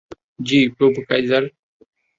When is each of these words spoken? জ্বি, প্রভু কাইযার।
জ্বি, 0.39 0.59
প্রভু 0.77 0.99
কাইযার। 1.09 1.43